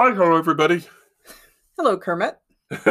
[0.00, 0.84] Hi, hello, everybody.
[1.76, 2.36] Hello, Kermit.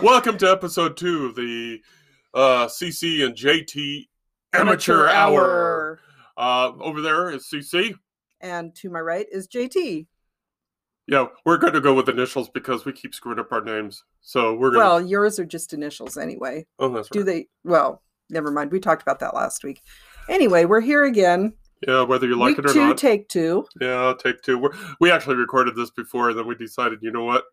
[0.00, 1.80] Welcome to episode two of the
[2.32, 4.06] uh, CC and JT
[4.52, 5.98] Amateur, Hour.
[6.36, 7.96] Uh, over there is CC.
[8.40, 10.06] And to my right is JT.
[11.08, 14.04] Yeah, we're going to go with initials because we keep screwing up our names.
[14.20, 14.84] So we're going.
[14.84, 16.64] Well, yours are just initials anyway.
[16.78, 17.18] oh, that's right.
[17.18, 17.48] Do they?
[17.64, 18.70] Well, never mind.
[18.70, 19.82] We talked about that last week.
[20.28, 21.54] Anyway, we're here again.
[21.86, 22.98] Yeah, whether you like week it or two, not.
[22.98, 23.66] take two.
[23.80, 24.58] yeah, take two.
[24.58, 24.70] We're,
[25.00, 27.44] we actually recorded this before, and then we decided, you know what?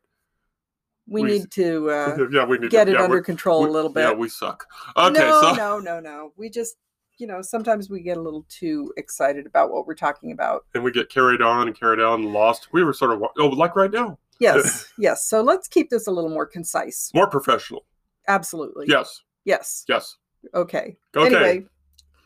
[1.08, 3.70] We, We- need to uh, yeah, we need get to, it yeah, under control we-
[3.70, 4.02] a little bit.
[4.02, 4.66] Yeah, we suck.
[4.98, 6.34] Okay, no, so no, no, no.
[6.36, 6.76] We just,
[7.18, 10.66] you know, sometimes we get a little too excited about what we're talking about.
[10.76, 12.68] and we get carried on and carried on and lost.
[12.74, 15.26] We were sort of oh, like right now, Yes, yes.
[15.26, 17.10] So let's keep this a little more concise.
[17.16, 17.86] more professional.
[18.28, 18.88] Absolutely.
[18.90, 19.86] Yes, Yes.
[19.88, 20.18] yes.
[20.54, 20.98] Okay.
[21.16, 21.26] Okay.
[21.36, 21.66] Anyway,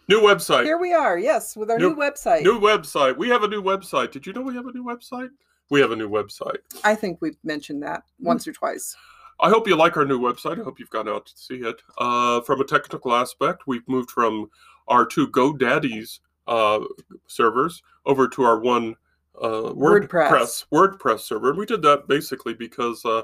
[0.08, 0.64] New website.
[0.66, 1.18] here we are.
[1.18, 2.44] Yes, with our New- new website.
[2.44, 3.18] New website.
[3.18, 4.12] We have a new website.
[4.12, 5.30] Did you know we have a new website?
[5.70, 6.58] We have a new website.
[6.84, 8.96] I think we've mentioned that once or twice.
[9.40, 10.60] I hope you like our new website.
[10.60, 11.82] I hope you've gone out to see it.
[11.98, 14.50] Uh, from a technical aspect, we've moved from
[14.88, 16.82] our two GoDaddies uh,
[17.28, 18.96] servers over to our one
[19.42, 20.66] uh, WordPress WordPress.
[20.72, 21.50] WordPress server.
[21.50, 23.22] And we did that basically because uh,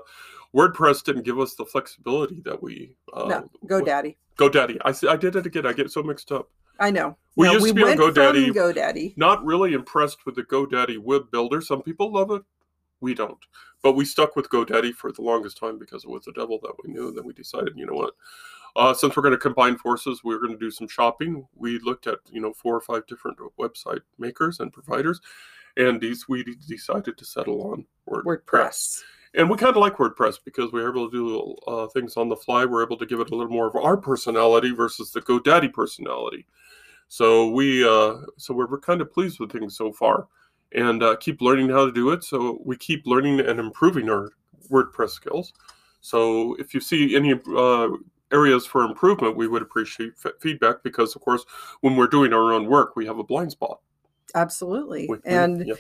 [0.56, 4.16] WordPress didn't give us the flexibility that we uh, no, GoDaddy.
[4.38, 4.78] GoDaddy.
[4.86, 5.66] I, I did it again.
[5.66, 6.50] I get so mixed up.
[6.80, 7.18] I know.
[7.36, 8.52] We No, used to be on GoDaddy.
[8.52, 9.18] GoDaddy.
[9.18, 11.62] Not really impressed with the GoDaddy web builder.
[11.62, 12.42] Some people love it.
[13.00, 13.38] We don't.
[13.84, 16.74] But we stuck with GoDaddy for the longest time because it was the devil that
[16.84, 17.10] we knew.
[17.10, 18.14] And then we decided, you know what?
[18.76, 21.48] Uh, since we're going to combine forces, we are going to do some shopping.
[21.56, 25.22] We looked at, you know, four or five different website makers and providers.
[25.78, 28.24] And these we decided to settle on WordPress.
[28.24, 29.02] WordPress.
[29.36, 32.36] And we kind of like WordPress because we're able to do uh, things on the
[32.36, 32.66] fly.
[32.66, 36.48] We're able to give it a little more of our personality versus the GoDaddy personality.
[37.08, 40.28] So we, uh, so we're, we're kind of pleased with things so far,
[40.74, 42.24] and uh, keep learning how to do it.
[42.24, 44.30] So we keep learning and improving our
[44.70, 45.54] WordPress skills.
[46.02, 47.90] So if you see any uh,
[48.32, 51.46] areas for improvement, we would appreciate f- feedback because, of course,
[51.82, 53.80] when we're doing our own work, we have a blind spot.
[54.36, 55.08] Absolutely.
[55.10, 55.76] We- we- and yeah.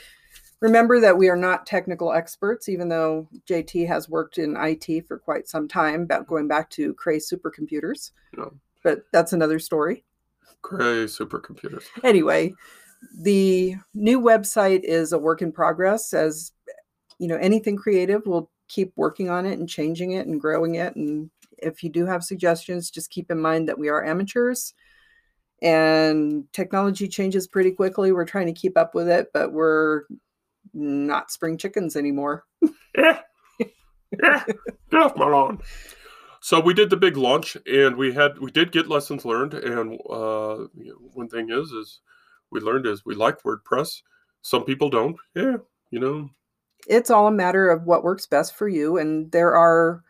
[0.62, 5.20] remember that we are not technical experts, even though JT has worked in IT for
[5.20, 8.12] quite some time, about going back to Cray supercomputers.
[8.36, 8.54] No.
[8.84, 10.06] But that's another story.
[10.62, 11.86] Cray supercomputers.
[12.04, 12.54] Anyway,
[13.20, 16.14] the new website is a work in progress.
[16.14, 16.52] As
[17.20, 20.96] you know, anything creative, we'll keep working on it and changing it and growing it.
[20.96, 24.74] And if you do have suggestions, just keep in mind that we are amateurs
[25.62, 28.12] and technology changes pretty quickly.
[28.12, 30.04] We're trying to keep up with it, but we're
[30.74, 32.46] not spring chickens anymore.
[32.96, 33.22] Yeah.
[33.60, 34.44] Yeah.
[34.92, 35.60] Get off my lawn.
[36.48, 40.00] So we did the big launch and we had we did get lessons learned and
[40.10, 40.68] uh
[41.12, 42.00] one thing is is
[42.52, 44.02] we learned is we like WordPress.
[44.44, 45.18] Some people don't.
[45.36, 45.58] Yeah,
[45.92, 46.30] you know.
[46.88, 50.06] it's all a matter of what works best for you and there are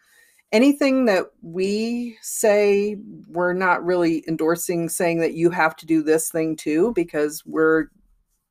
[0.52, 2.98] anything that we say
[3.30, 7.86] we're not really endorsing saying that you have to do this thing too because we're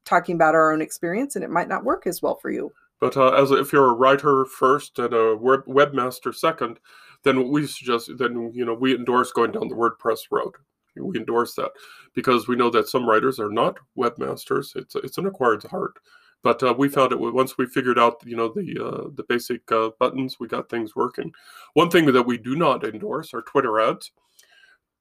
[0.05, 3.17] talking about our own experience and it might not work as well for you But
[3.17, 6.81] uh, as if you're a writer first and a web, webmaster second,
[7.23, 10.53] then we suggest then you know we endorse going down the WordPress road.
[10.99, 11.73] We endorse that
[12.15, 14.75] because we know that some writers are not webmasters.
[14.77, 15.99] It's it's an acquired art.
[16.43, 19.71] But uh, we found it once we figured out you know the uh, the basic
[19.73, 20.39] uh, buttons.
[20.39, 21.33] We got things working.
[21.75, 24.13] One thing that we do not endorse are Twitter ads.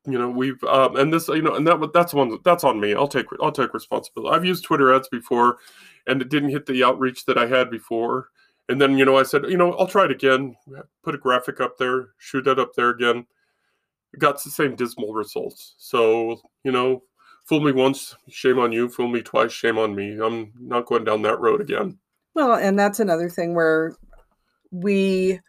[0.08, 2.94] You know we've um, and this you know and that that's one that's on me.
[2.94, 4.36] I'll take I'll take responsibility.
[4.36, 5.58] I've used Twitter ads before,
[6.08, 8.30] and it didn't hit the outreach that I had before.
[8.70, 10.56] And then, you know, I said, you know, I'll try it again.
[11.04, 13.26] Put a graphic up there, shoot that up there again.
[14.18, 15.76] Got the same dismal results.
[15.78, 17.04] So, you know,
[17.44, 18.90] fool me once, shame on you.
[18.90, 20.18] Fool me twice, shame on me.
[20.20, 22.00] I'm not going down that road again.
[22.34, 23.96] well and that's another thing where
[24.72, 25.40] we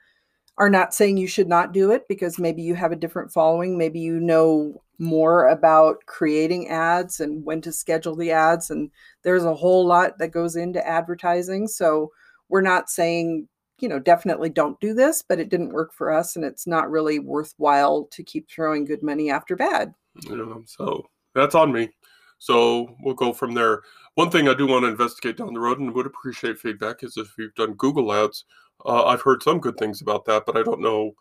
[0.58, 3.76] are not saying you should not do it because maybe you have a different following
[3.76, 8.90] maybe you know more about creating ads and when to schedule the ads and
[9.22, 12.10] there's a whole lot that goes into advertising so
[12.48, 13.48] we're not saying
[13.80, 16.90] you know definitely don't do this but it didn't work for us and it's not
[16.90, 19.92] really worthwhile to keep throwing good money after bad
[20.36, 21.90] know, so that's on me.
[22.38, 23.82] So we'll go from there.
[24.14, 27.16] One thing I do want to investigate down the road and would appreciate feedback is
[27.16, 28.44] if you've done Google ads.
[28.84, 31.12] Uh, I've heard some good things about that, but I don't know.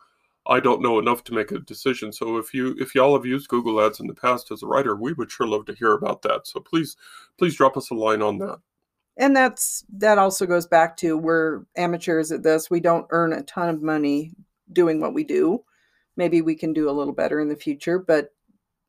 [0.47, 2.11] I don't know enough to make a decision.
[2.11, 4.95] So if you if y'all have used Google ads in the past as a writer,
[4.95, 6.45] we would sure love to hear about that.
[6.45, 6.97] So please
[7.39, 8.59] please drop us a line on that.
[9.17, 13.43] And that's that also goes back to we're amateurs at this we don't earn a
[13.43, 14.31] ton of money
[14.73, 15.63] doing what we do
[16.17, 18.33] maybe we can do a little better in the future but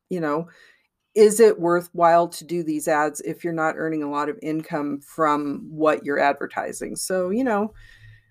[0.09, 0.47] you know
[1.17, 5.01] is it worthwhile to do these ads if you're not earning a lot of income
[5.01, 6.95] from what you're advertising?
[6.95, 7.73] So, you know,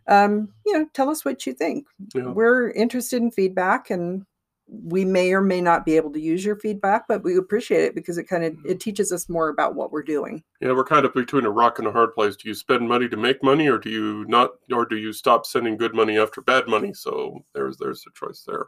[0.06, 1.88] um, you know, tell us what you think.
[2.14, 2.28] Yeah.
[2.28, 4.24] We're interested in feedback and
[4.68, 7.94] we may or may not be able to use your feedback, but we appreciate it
[7.94, 8.70] because it kind of mm-hmm.
[8.70, 10.42] it teaches us more about what we're doing.
[10.60, 12.36] Yeah, we're kind of between a rock and a hard place.
[12.36, 15.46] Do you spend money to make money, or do you not, or do you stop
[15.46, 16.92] sending good money after bad money?
[16.94, 18.66] So there's there's a choice there.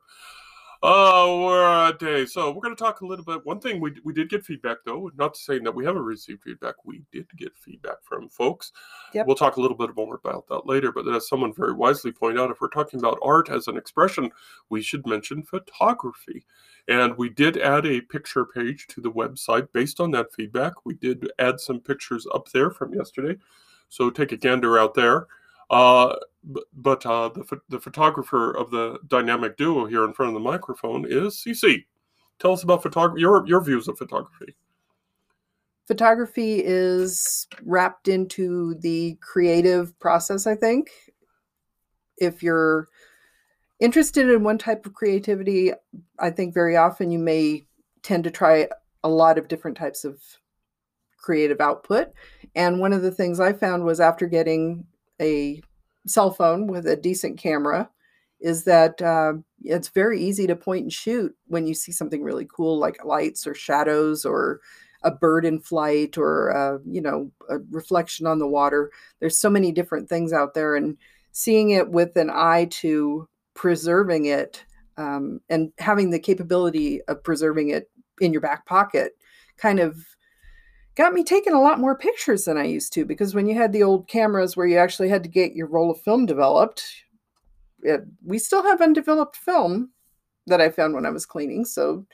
[0.80, 2.24] Oh, we're a day.
[2.24, 3.44] So we're going to talk a little bit.
[3.44, 6.76] One thing we we did get feedback though, not saying that we haven't received feedback.
[6.84, 8.70] We did get feedback from folks.
[9.12, 9.26] Yep.
[9.26, 10.92] We'll talk a little bit more about that later.
[10.92, 14.30] But as someone very wisely pointed out, if we're talking about art as an expression,
[14.70, 16.46] we should mention photography.
[16.86, 20.86] And we did add a picture page to the website based on that feedback.
[20.86, 23.36] We did add some pictures up there from yesterday.
[23.88, 25.26] So take a gander out there.
[25.70, 26.16] Uh,
[26.52, 30.40] b- but uh, the, the photographer of the dynamic duo here in front of the
[30.40, 31.84] microphone is CC.
[32.38, 34.54] Tell us about photography, your, your views of photography.
[35.86, 40.90] Photography is wrapped into the creative process, I think.
[42.18, 42.88] If you're
[43.80, 45.72] interested in one type of creativity,
[46.18, 47.64] I think very often you may
[48.02, 48.68] tend to try
[49.02, 50.20] a lot of different types of
[51.18, 52.08] creative output.
[52.54, 54.84] And one of the things I found was after getting
[55.20, 55.60] a
[56.06, 57.90] cell phone with a decent camera,
[58.40, 62.46] is that uh, it's very easy to point and shoot when you see something really
[62.54, 64.60] cool like lights or shadows or
[65.02, 68.90] a bird in flight or uh, you know a reflection on the water.
[69.20, 70.96] There's so many different things out there and
[71.32, 74.64] seeing it with an eye to preserving it
[74.96, 79.12] um, and having the capability of preserving it in your back pocket
[79.56, 80.04] kind of
[80.98, 83.72] got me taking a lot more pictures than I used to because when you had
[83.72, 86.82] the old cameras where you actually had to get your roll of film developed,
[87.82, 89.92] it, we still have undeveloped film
[90.48, 91.64] that I found when I was cleaning.
[91.64, 92.04] So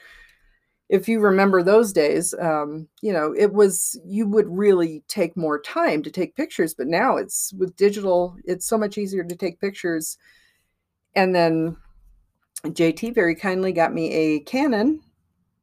[0.91, 5.59] if you remember those days, um, you know, it was, you would really take more
[5.59, 9.59] time to take pictures, but now it's with digital, it's so much easier to take
[9.63, 10.19] pictures.
[11.15, 11.79] And then
[12.65, 15.01] JT very kindly got me a Canon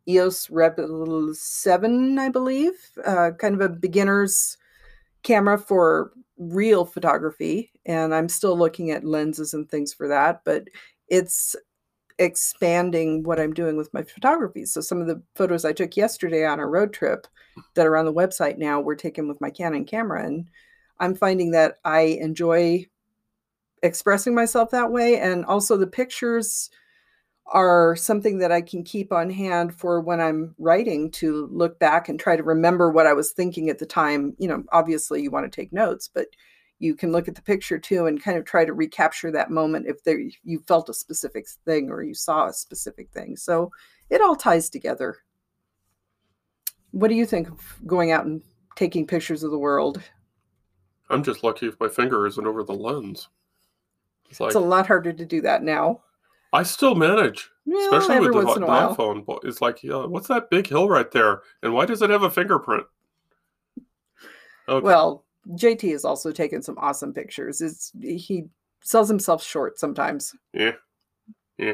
[0.07, 2.73] EOS Rebel 7, I believe,
[3.05, 4.57] uh, kind of a beginner's
[5.23, 7.71] camera for real photography.
[7.85, 10.67] And I'm still looking at lenses and things for that, but
[11.07, 11.55] it's
[12.17, 14.65] expanding what I'm doing with my photography.
[14.65, 17.27] So some of the photos I took yesterday on a road trip
[17.75, 20.25] that are on the website now were taken with my Canon camera.
[20.25, 20.47] And
[20.99, 22.85] I'm finding that I enjoy
[23.83, 25.19] expressing myself that way.
[25.19, 26.69] And also the pictures
[27.51, 32.07] are something that I can keep on hand for when I'm writing to look back
[32.07, 34.33] and try to remember what I was thinking at the time.
[34.37, 36.27] You know, obviously you want to take notes, but
[36.79, 39.85] you can look at the picture too and kind of try to recapture that moment
[39.87, 43.35] if there you felt a specific thing or you saw a specific thing.
[43.35, 43.69] So
[44.09, 45.17] it all ties together.
[46.91, 48.41] What do you think of going out and
[48.75, 50.01] taking pictures of the world?
[51.09, 53.27] I'm just lucky if my finger isn't over the lens.
[54.29, 56.01] It's like It's a lot harder to do that now.
[56.53, 59.25] I still manage, Well, especially with the, the iPhone.
[59.25, 62.23] But It's like, yeah, what's that big hill right there, and why does it have
[62.23, 62.85] a fingerprint?
[64.67, 64.85] Okay.
[64.85, 67.61] Well, JT has also taken some awesome pictures.
[67.61, 68.45] It's he
[68.81, 70.35] sells himself short sometimes.
[70.53, 70.73] yeah.
[71.57, 71.73] Yeah.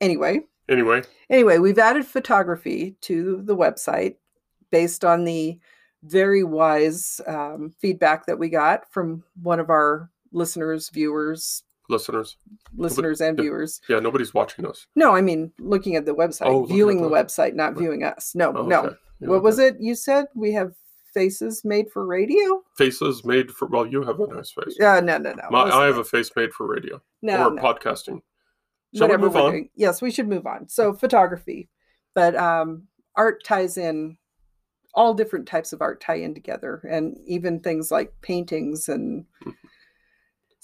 [0.00, 4.16] Anyway, Anyway, anyway, we've added photography to the website
[4.70, 5.58] based on the
[6.02, 12.36] very wise um, feedback that we got from one of our listeners, viewers, listeners,
[12.76, 13.80] listeners and viewers.
[13.88, 14.86] yeah, nobody's watching us.
[14.94, 17.78] No, I mean looking at the website, Oh, viewing the the website, not Right.
[17.78, 18.34] viewing us.
[18.34, 18.80] No, Oh, no.
[18.84, 18.96] okay.
[19.20, 20.26] Yeah, What was it you said?
[20.34, 20.72] We have
[21.14, 22.62] faces made for radio?
[22.76, 23.66] Faces made for.
[23.66, 24.78] Well, you have a nice face.
[24.80, 25.42] Uh, no, no, no.
[25.50, 27.62] My, I have a face made for radio no, or no.
[27.62, 28.20] podcasting.
[28.94, 29.50] Shall whatever move we're on?
[29.52, 29.70] doing.
[29.74, 30.68] Yes, we should move on.
[30.68, 31.68] So photography,
[32.14, 32.84] but um,
[33.16, 34.16] art ties in.
[34.94, 38.88] All different types of art tie in together, and even things like paintings.
[38.88, 39.54] And Mhm.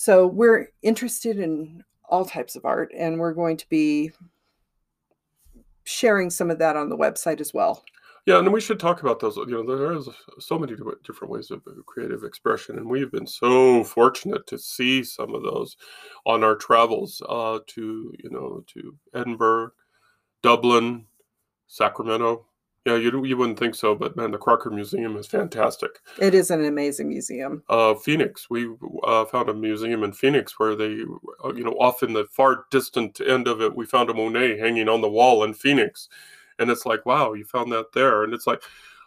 [0.04, 4.10] So we're interested in all types of art, and we're going to be
[5.84, 7.82] sharing some of that on the website as well.
[8.26, 9.38] Yeah, and we should talk about those.
[9.38, 13.82] You know, there is so many different ways of creative expression, and we've been so
[13.82, 15.78] fortunate to see some of those
[16.26, 19.70] on our travels uh, to, you know, to Edinburgh,
[20.42, 21.06] Dublin,
[21.66, 22.44] Sacramento.
[22.86, 26.00] Yeah, you you wouldn't think so, but man, the Crocker Museum is fantastic.
[26.20, 27.62] It is an amazing museum.
[27.66, 28.68] Uh, Phoenix, we
[29.02, 31.02] uh, found a museum in Phoenix where they,
[31.42, 34.58] uh, you know, off in the far distant end of it, we found a Monet
[34.58, 36.10] hanging on the wall in Phoenix,
[36.58, 38.62] and it's like, wow, you found that there, and it's like,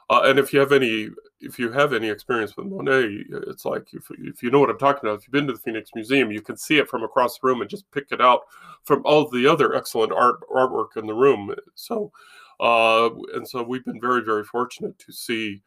[0.09, 3.93] uh, and if you have any, if you have any experience with Monet, it's like
[3.93, 6.31] if, if you know what I'm talking about, if you've been to the Phoenix Museum,
[6.31, 8.41] you can see it from across the room and just pick it out
[8.85, 11.53] from all the other excellent art artwork in the room.
[11.75, 12.11] So.
[12.59, 15.61] Uh, and so we've been very, very fortunate to see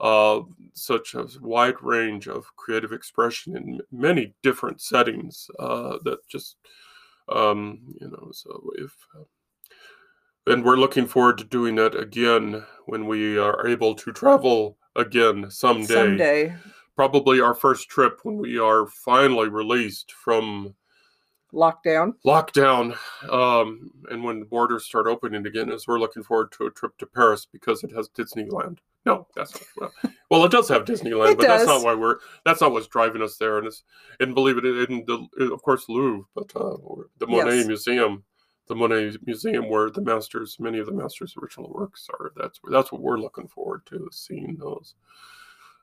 [0.00, 0.40] uh,
[0.74, 6.56] such a wide range of creative expression in many different settings uh, that just,
[7.28, 8.94] um, you know, so if.
[9.18, 9.24] Uh,
[10.48, 15.50] and we're looking forward to doing that again when we are able to travel again
[15.50, 15.86] someday.
[15.86, 16.54] Someday.
[16.94, 20.74] Probably our first trip when we are finally released from
[21.56, 22.12] Lockdown.
[22.26, 22.94] lockdown
[23.30, 26.96] um, and when the borders start opening again is we're looking forward to a trip
[26.98, 28.78] to paris because it has disneyland.
[29.06, 29.62] No that's not
[30.02, 32.88] well, well it does have disneyland It but that's not why we're that's not what's
[32.88, 33.56] driving us there.
[33.58, 33.84] And it's
[34.20, 36.76] and believe it in the of course louvre but uh,
[37.18, 37.66] the monet Yes.
[37.66, 38.24] museum
[38.68, 42.32] the monet museum where the masters many of the masters original works are.
[42.36, 44.94] That's that's what we're looking forward to seeing those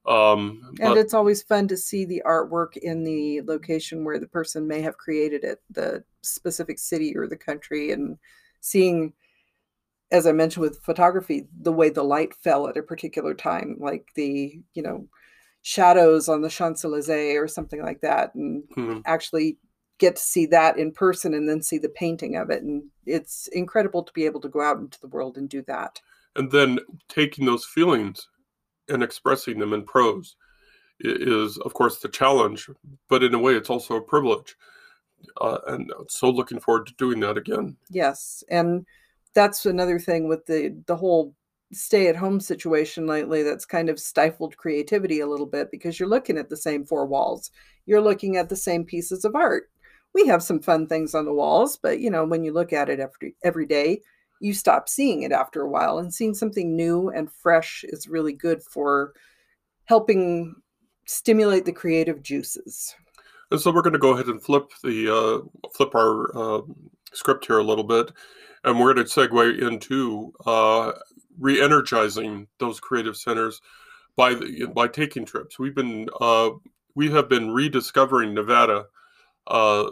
[0.05, 4.27] um And but- it's always fun to see the artwork in the location where the
[4.27, 8.17] person may have created it, the specific city or the country, and
[8.59, 9.13] seeing,
[10.11, 14.09] as I mentioned with photography, the way the light fell at a particular time, like
[14.15, 15.07] the, you know,
[15.61, 18.99] shadows on the Champs Elysees or something like that, and hmm.
[19.05, 19.57] actually
[19.99, 22.61] get to see that in person and then see the painting of it.
[22.63, 26.01] And it's incredible to be able to go out into the world and do that.
[26.35, 26.79] and then
[27.09, 28.27] taking those feelings
[28.89, 30.35] and expressing them in prose
[30.99, 32.69] is of course the challenge
[33.09, 34.55] but in a way it's also a privilege
[35.41, 38.85] uh, and so looking forward to doing that again Yes, and
[39.33, 41.35] that's another thing with the the whole
[41.71, 46.09] stay at home situation lately that's kind of stifled creativity a little bit because you're
[46.09, 47.49] looking at the same four walls.
[47.85, 49.69] You're looking at the same pieces of art.
[50.13, 52.89] We have some fun things on the walls, but you know, when you look at
[52.89, 54.01] it every every day,
[54.39, 58.33] you stop seeing it after a while and seeing something new and fresh is really
[58.33, 59.13] good for
[59.85, 60.55] helping
[61.05, 62.95] stimulate the creative juices.
[63.51, 66.61] and so we're going to go ahead and flip the uh, flip our uh,
[67.13, 68.11] script here a little bit
[68.63, 70.93] and we're going to segue into uh,
[71.39, 73.61] re-energizing those creative centers
[74.15, 76.49] by the, by taking trips we've been uh,
[76.95, 78.85] we have been rediscovering nevada
[79.47, 79.85] uh,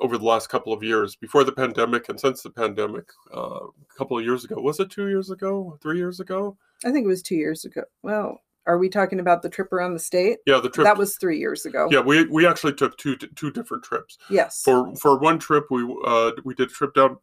[0.00, 3.94] over the last couple of years before the pandemic and since the pandemic uh, a
[3.96, 7.08] couple of years ago was it two years ago three years ago I think it
[7.08, 7.84] was 2 years ago.
[8.02, 10.38] Well, are we talking about the trip around the state?
[10.46, 11.88] yeah the trip That was 3 years ago.
[11.90, 14.62] yeah we, we actually took two two different trips Yes.
[14.62, 17.16] for for one trip we uh we did a trip down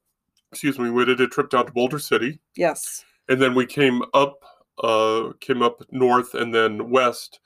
[0.51, 3.03] excuse me we did a trip down to boulder city yes.
[3.29, 4.39] and then we came up
[4.83, 7.39] uh came up north and then west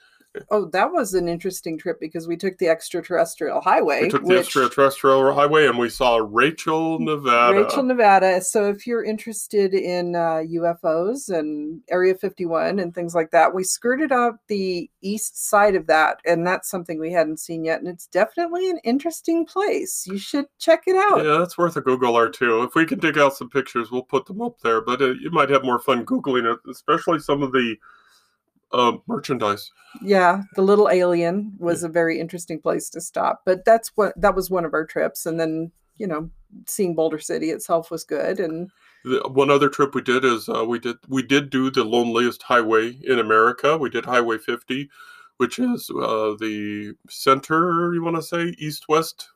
[0.52, 4.04] Oh, that was an interesting trip because we took the extraterrestrial highway.
[4.04, 8.42] we took the which- extraterrestrial highway and we saw rachel nevada Rachel, Nevada.
[8.42, 13.64] So if you're interested in uh, UFOs and Area 51 and things like that, we
[13.64, 17.80] skirted up the east side of that, and that's something we hadn't seen yet.
[17.80, 20.06] And it's definitely an interesting place.
[20.08, 21.24] You should check it out.
[21.24, 24.02] yeah that's worth a google or two if we can dig out some pictures we'll
[24.04, 27.42] put them up there but uh, you might have more fun googling it especially some
[27.42, 27.76] of the
[28.74, 29.72] uh, merchandise
[30.02, 33.42] Yeah, the little alien was a very interesting place to stop.
[33.46, 36.30] But that's what that was one of our trips, and then you know,
[36.68, 38.70] seeing Boulder City itself was good, and
[39.04, 42.44] The, one other trip we did is uh, we did we did do the loneliest
[42.44, 43.78] highway in America.
[43.78, 44.90] We did Highway 50,
[45.38, 47.94] which is uh, the center.
[47.94, 49.30] You want to say east west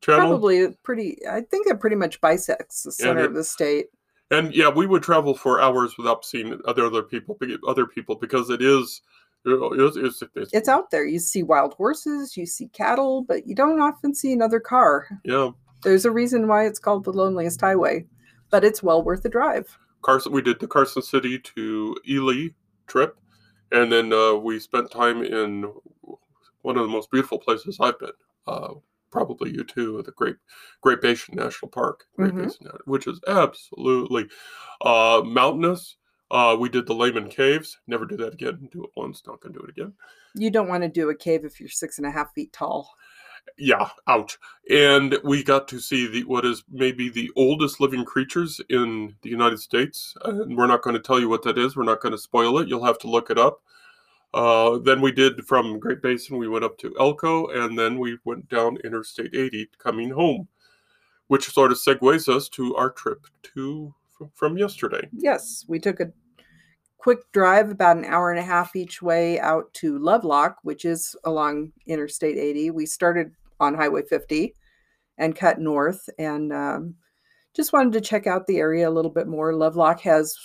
[0.00, 0.28] channel?
[0.28, 1.18] probably pretty.
[1.28, 3.86] I think it pretty much bisects the center it- of the state.
[4.30, 8.50] And yeah, we would travel for hours without seeing other other people other people because
[8.50, 9.02] it is
[9.46, 11.06] it's, it's, it's, It's out there.
[11.06, 15.06] You see wild horses, you see cattle, but you don't often see another car.
[15.24, 15.50] yeah.
[15.82, 18.06] There's a reason why it's called the loneliest highway,
[18.50, 19.78] but it's well worth the drive.
[20.02, 20.32] Carson.
[20.32, 22.48] We did the Carson City to Ely
[22.86, 23.18] trip,
[23.70, 25.70] and then uh, we spent time in
[26.62, 28.10] one of the most beautiful places I've been.
[28.46, 28.74] Uh,
[29.10, 30.36] probably you too, the Great
[30.82, 32.44] Great Basin National Park, Great Mhm.
[32.44, 34.28] Basin, which is absolutely
[34.82, 35.96] uh, mountainous.
[36.30, 37.78] Uh, we did the Lehman Caves.
[37.86, 38.68] Never do that again.
[38.72, 39.92] Do it once, not gonna do it again.
[40.34, 42.90] You don't want to do a cave if you're six and a half feet tall.
[43.56, 44.36] Yeah, ouch.
[44.70, 49.30] And we got to see the what is maybe the oldest living creatures in the
[49.30, 50.14] United States.
[50.24, 51.76] And we're not going to tell you what that is.
[51.76, 52.68] We're not going to spoil it.
[52.68, 53.62] You'll have to look it up.
[54.36, 58.18] Uh, then we did from Great Basin, we went up to Elko, and then we
[58.26, 60.46] went down Interstate 80 coming home,
[61.28, 63.94] which sort of segues us to our trip to
[64.34, 65.08] from yesterday.
[65.10, 66.12] Yes, we took a
[66.98, 71.16] quick drive, about an hour and a half each way out to Lovelock, which is
[71.24, 72.72] along Interstate 80.
[72.72, 74.54] We started on Highway 50
[75.16, 76.94] and cut north and um,
[77.54, 79.54] just wanted to check out the area a little bit more.
[79.54, 80.36] Lovelock has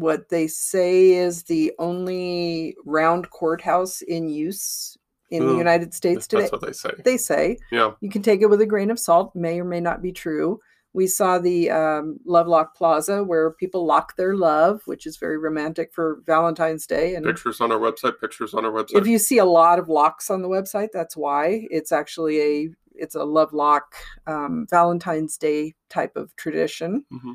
[0.00, 4.96] what they say is the only round courthouse in use
[5.30, 6.42] in the Hmm, United States today.
[6.42, 6.90] That's what they say.
[7.04, 7.92] They say Yeah.
[8.00, 10.60] you can take it with a grain of salt, may or may not be true.
[10.92, 15.92] We saw the um, Lovelock Plaza where people lock their love, which is very romantic
[15.92, 17.14] for Valentine's Day.
[17.14, 18.20] And Pictures on our website.
[18.20, 18.98] Pictures on our website.
[19.00, 21.66] if you see a lot of locks on the website, that's why.
[21.70, 23.94] It's actually a it's a Lovelock
[24.28, 27.04] um, Valentine's Day type of tradition.
[27.12, 27.34] Mhm.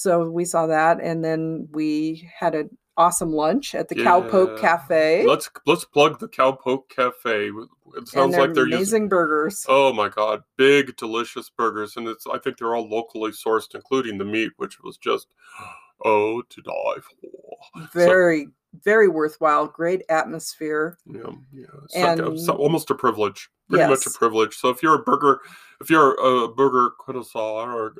[0.00, 5.26] So we saw that, and then we had an awesome lunch at the Cowpoke Cafe.
[5.26, 7.48] Let's let's plug the Cowpoke Cafe.
[7.48, 7.52] It
[7.96, 9.08] and sounds their like they're amazing using.
[9.10, 9.66] burgers.
[9.68, 14.16] Oh my god, big delicious burgers, and it's I think they're all locally sourced, including
[14.16, 15.26] the meat, which was just
[16.06, 17.88] oh to die for.
[17.92, 18.48] very
[18.84, 24.06] very worthwhile great atmosphere Yeah, yeah, like a- And- so- almost a privilege, pretty much
[24.06, 24.56] a privilege.
[24.56, 25.40] So if you're a burger,
[25.82, 27.38] if you're a burger connoisseur
[27.70, 27.94] or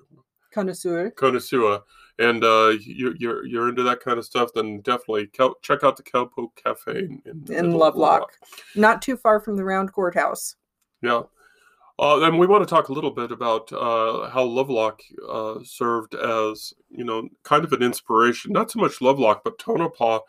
[0.50, 1.80] connoisseur connoisseur,
[2.18, 5.96] and uh, you, you're you're into that kind of stuff, then definitely cow, check out
[5.96, 8.32] the Cowpoke Cafe in, in, in lovelock
[8.74, 10.56] not too far from the round courthouse
[11.02, 11.22] Yeah.
[11.98, 16.14] Uh, and we want to talk a little bit about uh, how Lovelock uh, served
[16.14, 18.52] as, you know, kind of an inspiration.
[18.52, 20.20] Not so much Lovelock, but Tonopah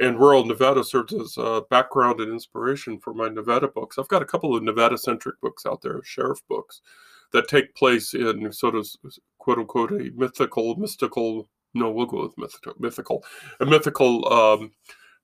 [0.00, 3.98] and rural Nevada served as a background and inspiration for my Nevada books.
[3.98, 6.80] I've got a couple of Nevada-centric books out there, sheriff books,
[7.32, 8.88] that take place in sort of
[9.38, 11.48] quote unquote a mythical, mystical.
[11.74, 12.74] No, we'll go with mythical.
[12.78, 13.24] Mythical,
[13.60, 14.72] a mythical um,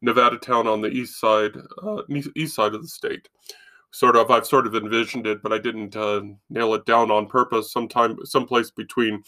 [0.00, 3.28] Nevada town on the east side, uh, east- side of the state
[3.96, 6.20] sort of I've sort of envisioned it, but I didn't uh,
[6.50, 7.72] nail it down on purpose.
[7.72, 9.22] Sometime, someplace between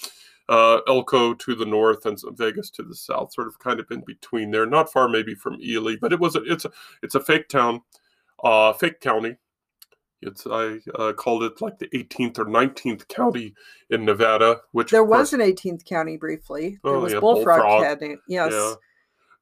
[0.49, 4.03] uh, Elko to the north and Vegas to the south, sort of kind of in
[4.07, 4.67] between there.
[4.67, 6.71] Not far, maybe from Ely, but it was a, it's a
[7.03, 7.81] it's a fake town,
[8.45, 9.37] uh, fake county.
[10.23, 13.55] It's I uh, called it like the 18th or 19th county
[13.91, 17.21] in Nevada, which there of course- was an 18th county briefly there Oh, was yeah,
[17.21, 17.85] bullfrog, Bullfrog.
[17.85, 18.73] county yes Yeah.
[18.73, 18.79] if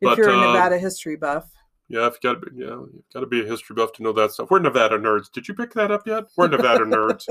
[0.03, 1.51] But, you're a uh, nevada history buff
[1.89, 4.13] Yeah, if you gotta be, yeah, you've got to be a history buff to know
[4.13, 4.51] that stuff.
[4.51, 5.31] We're Nevada nerds.
[5.33, 6.25] Did you pick that up yet?
[6.37, 7.27] We're Nevada nerds.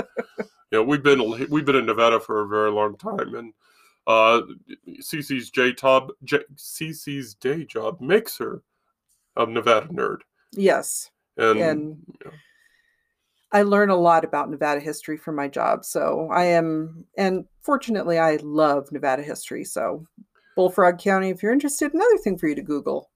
[0.71, 3.53] Yeah, we've been we've been in Nevada for a very long time, and
[4.07, 4.41] uh,
[5.01, 8.63] CC's J job, J, CC's day job makes her
[9.35, 10.19] a Nevada nerd,
[10.53, 12.31] yes and, And- yeah,
[13.55, 15.85] I learn a lot about Nevada history from my job.
[15.85, 19.63] So I am, and fortunately, I love Nevada history.
[19.63, 20.05] So
[20.57, 23.09] Bullfrog County, if you're interested, another thing for you to Google.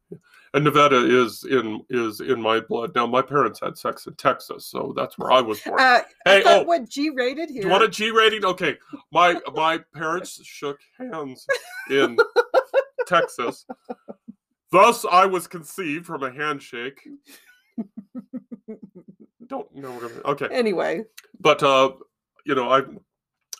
[0.54, 2.96] and Nevada is in is in my blood.
[2.96, 5.78] Now, my parents had sex in Texas, so that's where I was born.
[5.78, 6.64] Uh, Hey, oh.
[6.64, 7.64] what G rated here.
[7.64, 8.46] Do you want a G rating?
[8.46, 8.78] Okay,
[9.12, 11.46] my my parents shook hands
[11.90, 12.16] in
[13.08, 13.66] Texas.
[14.72, 17.06] Thus, I was conceived from a handshake.
[19.50, 19.92] Don't know.
[19.92, 21.04] We're gonna, okay, anyway,
[21.40, 21.92] but uh,
[22.46, 22.84] you know, I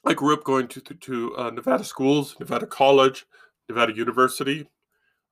[0.06, 3.26] I grew up going to to, to uh, Nevada schools, Nevada College,
[3.68, 4.70] Nevada University.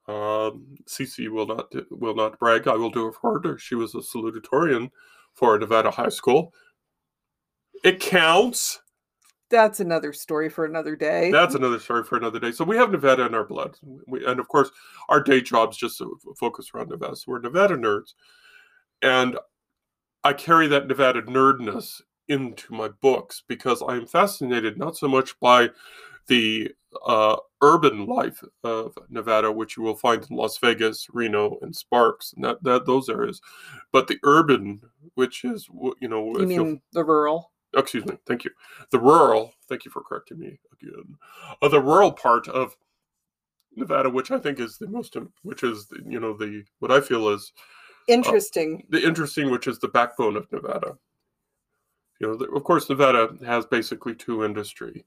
[0.08, 2.68] Um, Cece will not will not brag.
[2.68, 3.58] I will do it for her.
[3.58, 4.90] She was a salutatorian
[5.34, 6.54] for Nevada High School.
[7.84, 8.82] It counts.
[9.52, 11.30] that's another story for another day.
[11.32, 12.52] That's another story for another day.
[12.52, 14.72] So we have Nevada in our blood, we, and of course,
[15.10, 16.02] our day jobs just
[16.40, 17.16] focus around Nevada.
[17.16, 18.14] So we're Nevada nerds,
[19.02, 19.38] and
[20.28, 25.40] I carry that Nevada nerdness into my books because I am fascinated not so much
[25.40, 25.70] by
[26.28, 26.72] the
[27.06, 32.34] uh, urban life of Nevada, which you will find in Las Vegas, Reno, and Sparks,
[32.34, 33.40] and that, that those areas,
[33.94, 34.82] but the urban,
[35.16, 35.70] which is
[36.02, 37.54] you know, you mean the rural?
[37.76, 38.52] oh, excuse me thank you
[38.92, 41.16] the rural thank you for correcting me again
[41.62, 42.78] uh, the rural part of
[43.76, 47.30] nevada which i think is the most which is you know the what i feel
[47.30, 47.52] is
[48.08, 48.84] Interesting.
[48.84, 50.98] Uh, the interesting which is the backbone of nevada.
[52.20, 55.04] You know of course nevada has basically two industries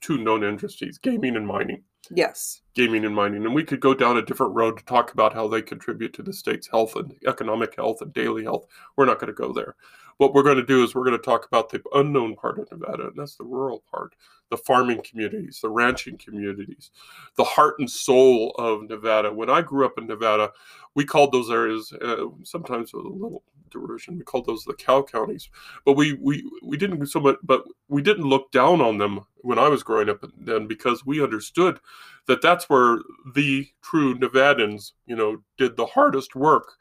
[0.00, 1.82] two known industries gaming and mining.
[2.10, 2.62] Yes.
[2.74, 3.44] gaming and mining.
[3.44, 6.22] And we could go down a different road to talk about how they contribute to
[6.22, 8.66] the state's health and economic health and daily health.
[8.96, 9.76] We're not going to go there
[10.20, 12.70] what we're going to do is we're going to talk about the unknown part of
[12.70, 14.14] nevada and that's the rural part
[14.50, 16.90] the farming communities the ranching communities
[17.36, 19.32] the heart and soul of nevada.
[19.32, 20.50] When i grew up in nevada
[20.94, 25.00] we called those areas uh, sometimes with a little derision we called those the cow
[25.02, 25.48] counties.
[25.86, 29.58] But we we we didn't so much but we didn't look down on them when
[29.58, 31.80] i was growing up then because we understood
[32.26, 32.98] that that's where
[33.34, 36.74] the true nevadans you know did the hardest work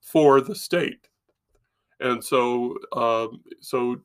[0.00, 1.08] for the state
[2.00, 3.96] and so um, so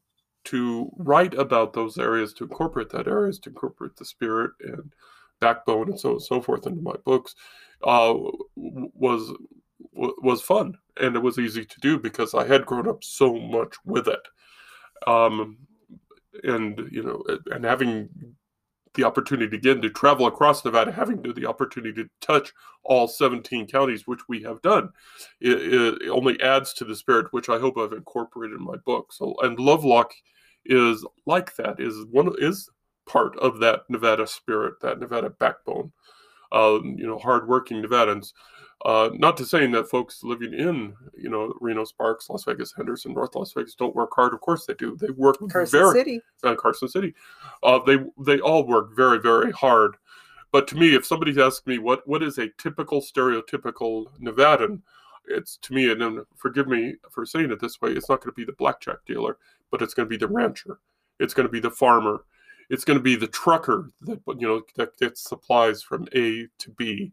[0.44, 4.94] to write about those areas to incorporate that areas to incorporate the spirit and
[5.40, 7.36] backbone and so on and so forth into my books
[7.84, 8.14] uh,
[8.56, 9.34] was
[9.94, 10.78] was fun.
[11.00, 14.28] And it was easy to do because I had grown up so much with it.
[15.08, 15.58] Um,
[16.44, 18.08] and you know and having
[18.94, 22.52] the opportunity again to travel across Nevada, having the opportunity to touch
[22.84, 24.90] all 17 counties, which we have done,
[25.40, 29.14] it, it only adds to the spirit, which I hope I've incorporated in my book.
[29.14, 30.12] So, and Lovelock
[30.66, 31.80] is like that.
[31.80, 32.70] Is one is
[33.08, 35.92] part of that Nevada spirit, that Nevada backbone.
[36.52, 38.34] Uh, you know, hardworking Nevadans.
[38.84, 43.14] Uh, not to saying that folks living in, you know, Reno, Sparks, Las Vegas, Henderson,
[43.14, 44.34] North Las Vegas don't work hard.
[44.34, 44.98] Of course they do.
[45.00, 46.22] They work Carson very City.
[46.44, 47.14] uh, Carson City.
[47.62, 49.98] Uh, they they all work very very hard.
[50.52, 54.82] But to me, if somebody's asked me what what is a typical stereotypical Nevadan,
[55.28, 58.34] it's to me, and then forgive me for saying it this way, it's not going
[58.34, 59.38] to be the blackjack dealer,
[59.70, 60.80] but it's going to be the rancher.
[61.20, 62.26] It's going to be the farmer.
[62.72, 66.72] It's going to be the trucker that you know that gets supplies from A to
[66.78, 67.12] B.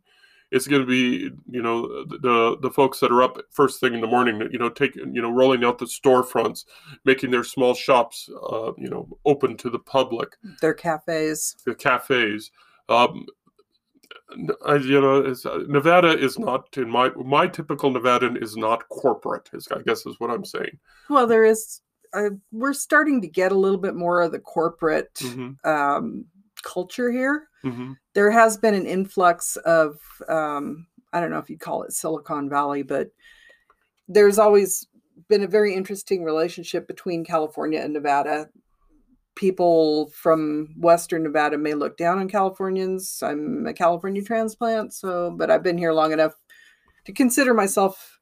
[0.50, 4.00] It's going to be you know the the folks that are up first thing in
[4.00, 6.64] the morning, you know, taking you know rolling out the storefronts,
[7.04, 11.56] making their small shops, uh, you know, open to the public Their cafes.
[11.66, 12.50] the cafes.
[12.88, 13.26] Um,
[14.66, 18.88] I, you know, it's, uh, Nevada is not in my my typical Nevadan is not
[18.90, 19.50] corporate.
[19.52, 20.78] Is I guess is what I'm saying.
[21.10, 21.80] Well, there is.
[22.12, 26.24] Uh, we're starting to get a little bit more of the corporate hmm um,
[26.62, 27.48] culture here.
[27.62, 31.92] hmm There has been an influx of, um, I don't know if you'd call it
[31.92, 33.10] Silicon Valley, but
[34.08, 34.86] there's always
[35.28, 38.48] been a very interesting relationship between California and Nevada.
[39.34, 43.22] People from Western Nevada may look down on Californians.
[43.22, 46.34] I'm a California transplant, so, but I've been here long enough
[47.04, 48.18] to consider myself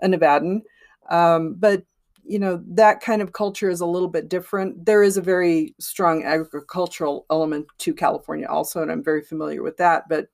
[0.00, 0.62] a Nevadan.
[1.10, 1.84] Um, but
[2.24, 4.84] you know that kind of culture is a little bit different.
[4.84, 9.76] There is a very strong agricultural element to California also, and I'm very familiar with
[9.78, 10.08] that.
[10.08, 10.28] But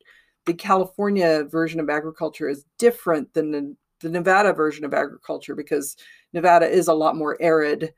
[0.46, 5.96] the California version of agriculture is different than the, the Nevada version of agriculture because
[6.33, 7.92] Nevada is a lot more arid.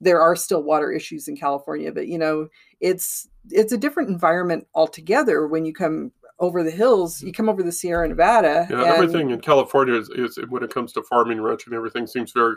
[0.00, 2.48] There are still water issues in California, but you know
[2.80, 7.22] it's it's a different environment altogether when you come over the hills.
[7.22, 8.66] You come over the Sierra Nevada.
[8.68, 12.32] Yeah, and- everything in California is, is when it comes to farming, ranching, everything seems
[12.32, 12.56] very.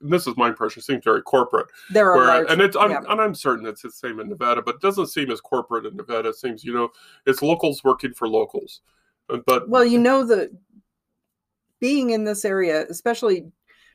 [0.00, 0.82] This is my impression.
[0.82, 1.66] Seems very corporate.
[1.90, 3.02] There are Where, large, and it's I'm, yeah.
[3.08, 5.96] and I'm certain it's the same in Nevada, but it doesn't seem as corporate in
[5.96, 6.30] Nevada.
[6.30, 6.90] It seems you know
[7.26, 8.80] it's locals working for locals.
[9.30, 10.50] Uh, But well, you know the
[11.80, 13.46] being in this area, especially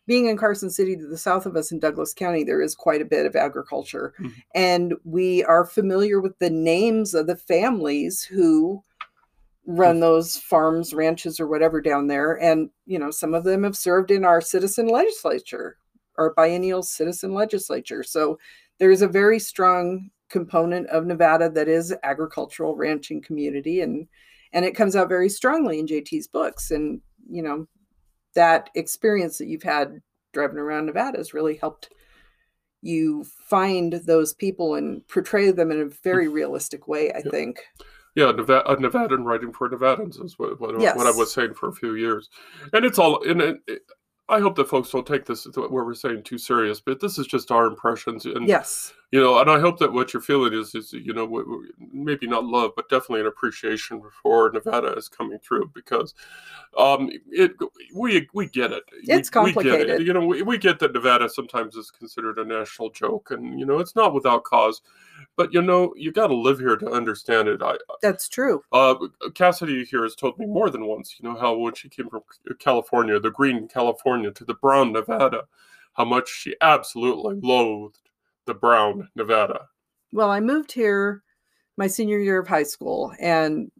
[0.05, 3.01] being in Carson City to the south of us in Douglas County, there is quite
[3.01, 4.33] a bit of agriculture, Mhm.
[4.55, 8.81] and we are familiar with the names of the families who
[9.67, 12.41] run those farms, ranches, or whatever down there.
[12.41, 15.77] And you know, some of them have served in our citizen legislature,
[16.17, 18.01] our biennial citizen legislature.
[18.01, 18.39] So
[18.79, 24.07] there's a very strong component of Nevada that is agricultural ranching community and
[24.53, 27.65] and it comes out very strongly in JT's books and you know
[28.35, 30.01] that experience that you've had
[30.33, 31.89] driving around Nevada has really helped
[32.81, 36.33] you find those people and portray them in a very mm.
[36.33, 37.31] realistic way I Yeah.
[37.31, 37.59] think
[38.17, 41.69] Yeah, Nevada, a Nevadan writing for Nevadans is what, what, what I was saying for
[41.69, 42.31] a few years,
[42.73, 43.23] and it's all.
[43.23, 43.81] And it, it-
[44.29, 47.27] I hope that folks don't take this what we're saying too serious, but this is
[47.27, 50.75] just our impressions, and yes you know, and I hope that what you're feeling is
[50.75, 51.61] is you know
[51.93, 56.13] maybe not love, but definitely an appreciation for Nevada is coming through because
[56.77, 57.53] um it
[57.95, 58.83] we we get it.
[58.91, 59.71] We- It's we get it.
[59.73, 60.05] complicated.
[60.07, 63.65] You know, we, we get that Nevada sometimes is considered a national joke, and you
[63.65, 64.81] know, it's not without cause.
[65.37, 67.61] But you know, you got to live here to understand it.
[67.61, 68.95] I, that's true uh,
[69.33, 72.21] Cassidy here has told me more than once, you know, how when she came from
[72.59, 75.43] California, the green California to the brown Nevada,
[75.93, 78.09] how much she absolutely loathed
[78.45, 79.67] the brown Nevada.
[80.13, 81.23] well I moved here
[81.75, 83.71] my senior year of high school and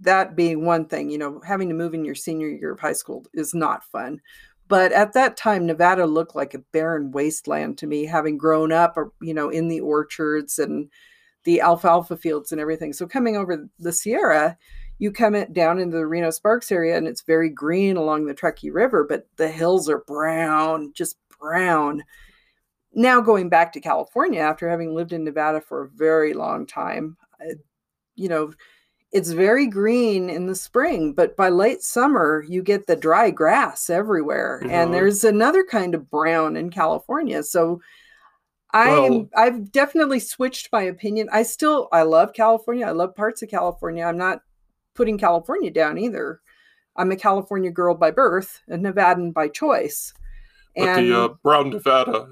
[0.00, 2.94] that being one thing you know having to move in your senior year of high
[2.94, 4.20] school is not fun
[4.68, 8.94] but at that time nevada looked like a barren wasteland to me having grown up
[8.96, 10.88] uh, you know in the orchards and
[11.44, 12.92] the alfalfa fields and everything.
[12.92, 14.56] So coming over the sierra
[14.98, 18.70] you come down into the reno sparks area and it's very green along the truckee
[18.70, 22.02] river but the hills are brown just brown.
[22.94, 27.16] Now going back to california after having lived in nevada for a very long time
[27.40, 27.54] I-
[28.16, 28.52] you know
[29.16, 33.88] it's very green in the spring, but by late summer, you get the dry grass
[33.88, 34.60] everywhere.
[34.62, 34.70] Mhm.
[34.70, 37.42] And there's another kind of brown in California.
[37.42, 37.80] So
[38.72, 41.28] I Well- am I've definitely switched my opinion.
[41.32, 42.86] I still I love California.
[42.86, 44.04] I love parts of California.
[44.04, 44.42] I'm not
[44.94, 46.40] putting California down either.
[46.96, 50.12] I'm a California girl by birth, a Nevadan by choice.
[50.74, 52.28] But And the uh, brown Nevada,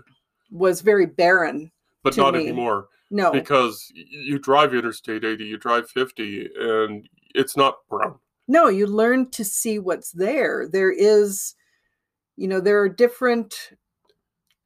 [0.51, 1.71] was very barren.
[2.03, 2.41] but not me.
[2.41, 3.31] anymore, No.
[3.31, 8.19] because you drive Interstate 80, you drive 50, and it's not brown.
[8.49, 11.55] no you learn to see what's there there is
[12.37, 13.71] you know there are different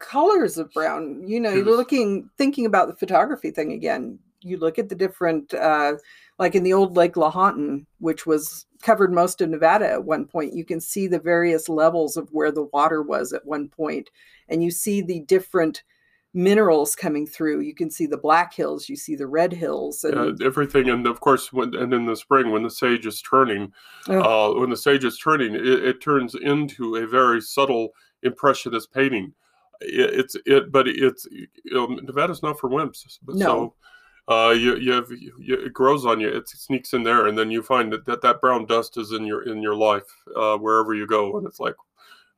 [0.00, 4.78] colors of brown you know you're looking thinking about the photography thing again you look
[4.78, 5.94] at the different uh
[6.38, 10.54] like in the old lake lahontan which was covered most of nevada at one point
[10.54, 14.08] you can see the various levels of where the water was at one point
[14.48, 15.82] and you see the different
[16.34, 17.60] minerals coming through.
[17.60, 20.90] You can see the black hills, you see the red hills, and uh, everything.
[20.90, 23.72] And of course, when, and in the spring, when the sage is turning,
[24.08, 24.20] Oh.
[24.56, 27.90] uh, when the sage is turning, it, it turns into a very subtle
[28.22, 29.32] impressionist painting.
[29.80, 33.18] It, it's it, but it's you know, Nevada's not for wimps.
[33.22, 33.46] But No.
[33.46, 33.74] So,
[34.28, 36.28] uh, you you have you, it grows on you.
[36.28, 39.24] It sneaks in there, and then you find that that, that brown dust is in
[39.24, 40.02] your in your life
[40.36, 41.74] uh, wherever you go, and it's like.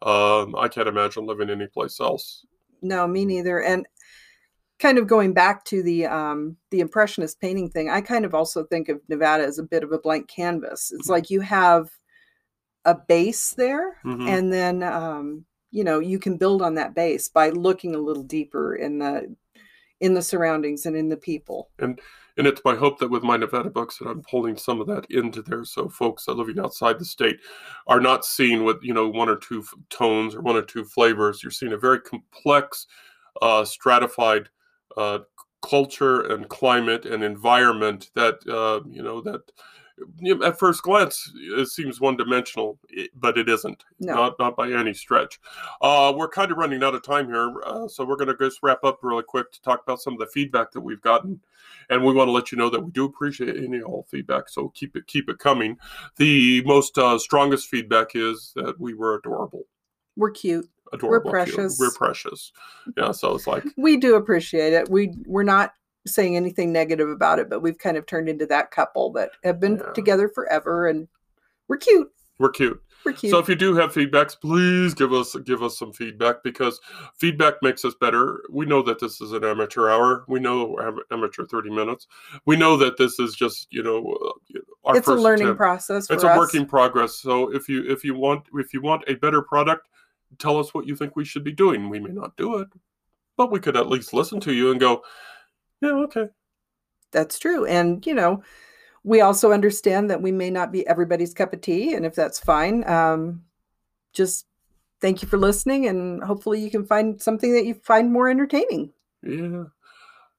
[0.03, 2.47] Um, I can't imagine living anyplace else.
[2.83, 3.63] No, me neither.
[3.63, 3.87] And
[4.79, 8.65] kind of going back to the um, the impressionist painting thing, I kind of also
[8.65, 10.91] think of Nevada as a bit of a blank canvas.
[10.93, 11.11] It's Mhm.
[11.11, 11.91] like you have
[12.85, 14.29] a base there, Mhm.
[14.29, 18.23] and then um, you know you can build on that base by looking a little
[18.23, 19.35] deeper in the
[20.01, 21.69] in the surroundings and in the people.
[21.79, 22.01] And
[22.37, 25.43] it's my hope that with my Nevada books that I'm pulling some of that into
[25.43, 27.41] there, so folks that are living outside the state
[27.87, 31.43] are not seeing with you know one or two tones or one or two flavors.
[31.43, 32.87] You're seeing a very complex,
[33.43, 34.49] uh, stratified
[34.97, 35.21] uh,
[35.63, 39.41] culture and climate and environment that uh, you know that
[40.45, 42.79] at first glance it seems one dimensional,
[43.15, 43.85] but it isn't.
[43.99, 45.41] No, Not not by any stretch.
[45.81, 48.61] Uh, we're kind of running out of time here, uh, so we're going to just
[48.63, 51.41] wrap up really quick to talk about some of the feedback that we've gotten,
[51.89, 54.49] and we want to let you know that we do appreciate any all feedback.
[54.49, 55.77] So keep it keep it coming.
[56.17, 59.67] The most uh, strongest feedback is that we were adorable,
[60.17, 60.69] we're cute.
[60.93, 61.31] adorable.
[61.31, 61.33] cute.
[61.33, 61.79] precious.
[61.79, 62.53] We're precious.
[62.97, 63.13] Yeah.
[63.13, 64.89] So it's like We do appreciate it.
[64.89, 65.73] We we're not
[66.07, 69.61] saying anything negative about it, but we've kind of turned into that couple that have
[69.61, 69.93] been Yeah.
[69.93, 71.09] together forever, and
[71.69, 72.11] we're cute.
[72.39, 72.83] we're cute.
[73.05, 73.31] We're cute.
[73.31, 76.81] So if you do have feedbacks, please give us give us some feedback because
[77.19, 78.43] feedback makes us better.
[78.51, 80.25] We know that this is an amateur hour.
[80.27, 80.77] We know
[81.11, 82.07] amateur thirty minutes.
[82.47, 84.17] We know that this is just you know
[84.55, 85.59] uh, our it's a learning attempt.
[85.59, 86.07] process.
[86.07, 86.39] For It's a us.
[86.39, 87.17] work in progress.
[87.17, 89.89] So if you if you want if you want a better product,
[90.39, 91.89] tell us what you think we should be doing.
[91.91, 92.69] We may not do it,
[93.37, 95.03] but we could at least listen to you and go,
[95.81, 96.29] yeah, okay.
[97.13, 97.67] That's true.
[97.67, 98.43] And, you know,
[99.03, 101.95] we also understand that we may not be everybody's cup of tea.
[101.95, 103.43] And if that's fine, um,
[104.13, 104.47] just
[105.01, 105.87] thank you for listening.
[105.87, 108.93] And hopefully you can find something that you find more entertaining.
[109.23, 109.65] Yeah.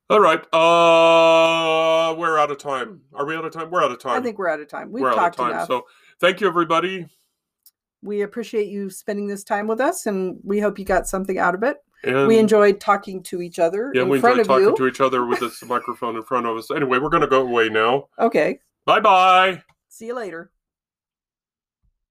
[0.10, 0.42] All right.
[0.54, 3.02] Uh, we're out of time.
[3.14, 3.72] Are we out of time?
[3.72, 4.20] We're out of time.
[4.20, 4.92] I think we're out of time.
[4.92, 5.52] We've we're out of talked time.
[5.52, 5.68] enough.
[5.68, 5.86] So
[6.20, 7.08] thank you, everybody.
[8.02, 11.56] we appreciate you spending this time with us and we hope you got something out
[11.56, 11.78] of it.
[12.04, 14.76] And we enjoyed talking to each other yeah, in we enjoyed talking you.
[14.78, 16.72] to each other with this microphone in front of us.
[16.72, 18.08] Anyway, we're going to go away now.
[18.20, 18.60] okay.
[18.86, 19.62] Bye bye.
[19.90, 20.52] See you later.